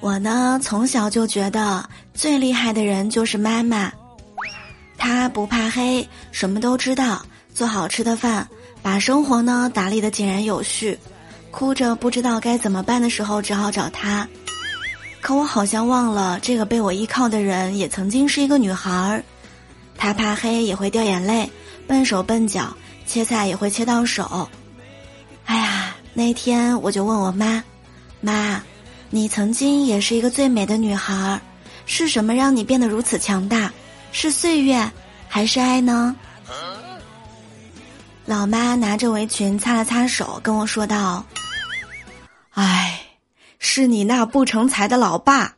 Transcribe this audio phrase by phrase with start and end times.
[0.00, 3.92] 我呢，从小就觉得最厉害的人就是妈妈，
[4.96, 7.20] 她不怕黑，什么都知道，
[7.52, 8.46] 做好吃的饭，
[8.80, 10.98] 把生活呢打理的井然有序。
[11.50, 14.26] 哭着不知道该怎么办的时候，只好找她。
[15.20, 19.24] 可我好像忘了，这个被我依靠的人也曾经是一个女孩儿。
[19.96, 21.50] 她怕黑，也会掉眼泪，
[21.88, 22.72] 笨手笨脚，
[23.04, 24.48] 切菜也会切到手。
[25.46, 27.64] 哎呀，那天我就问我妈
[28.20, 28.62] ：“妈。”
[29.10, 31.40] 你曾经也是一个最美的女孩，
[31.86, 33.72] 是什么让你变得如此强大？
[34.12, 34.90] 是岁月，
[35.28, 36.14] 还是爱呢？
[38.24, 41.24] 老妈拿着围裙擦了擦手，跟我说道
[42.52, 43.00] ：“哎，
[43.58, 45.54] 是你那不成才的老爸。”